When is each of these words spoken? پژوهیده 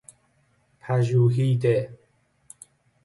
پژوهیده 0.81 1.97